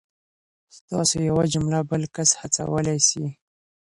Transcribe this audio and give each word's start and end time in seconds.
ستاسو 0.77 1.15
یوه 1.29 1.43
جمله 1.53 1.79
بل 1.89 2.03
کس 2.15 2.29
هڅولی 2.39 2.97
سي. 3.09 3.23